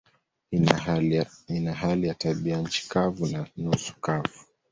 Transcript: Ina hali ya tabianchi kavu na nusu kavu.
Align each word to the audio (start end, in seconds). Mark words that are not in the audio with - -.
Ina 1.47 1.73
hali 1.81 2.07
ya 2.07 2.13
tabianchi 2.13 2.89
kavu 2.89 3.25
na 3.27 3.47
nusu 3.57 3.99
kavu. 4.01 4.39